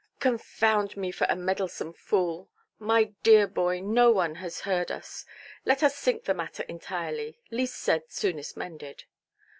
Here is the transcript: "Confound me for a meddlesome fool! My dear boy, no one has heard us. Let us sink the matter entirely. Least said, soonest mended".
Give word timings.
"Confound 0.19 0.97
me 0.97 1.11
for 1.11 1.27
a 1.29 1.35
meddlesome 1.35 1.93
fool! 1.93 2.49
My 2.79 3.13
dear 3.21 3.45
boy, 3.45 3.81
no 3.81 4.09
one 4.11 4.33
has 4.33 4.61
heard 4.61 4.91
us. 4.91 5.25
Let 5.63 5.83
us 5.83 5.95
sink 5.95 6.23
the 6.23 6.33
matter 6.33 6.63
entirely. 6.63 7.37
Least 7.51 7.75
said, 7.75 8.05
soonest 8.09 8.57
mended". 8.57 9.03